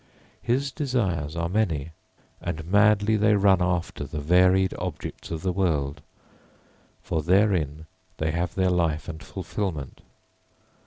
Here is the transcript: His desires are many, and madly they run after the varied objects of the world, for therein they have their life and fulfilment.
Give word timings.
His 0.41 0.71
desires 0.71 1.35
are 1.35 1.47
many, 1.47 1.91
and 2.41 2.65
madly 2.65 3.17
they 3.17 3.35
run 3.35 3.61
after 3.61 4.03
the 4.03 4.19
varied 4.19 4.73
objects 4.79 5.29
of 5.29 5.43
the 5.43 5.51
world, 5.53 6.01
for 7.03 7.21
therein 7.21 7.85
they 8.17 8.31
have 8.31 8.55
their 8.55 8.71
life 8.71 9.07
and 9.07 9.21
fulfilment. 9.21 10.01